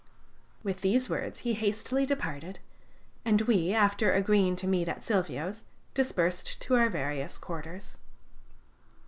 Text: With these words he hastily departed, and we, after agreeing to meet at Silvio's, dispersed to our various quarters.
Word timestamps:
With 0.63 0.81
these 0.81 1.11
words 1.11 1.41
he 1.41 1.53
hastily 1.53 2.07
departed, 2.07 2.57
and 3.23 3.41
we, 3.43 3.71
after 3.71 4.11
agreeing 4.13 4.55
to 4.55 4.65
meet 4.65 4.89
at 4.89 5.03
Silvio's, 5.03 5.61
dispersed 5.93 6.59
to 6.63 6.73
our 6.73 6.89
various 6.89 7.37
quarters. 7.37 7.97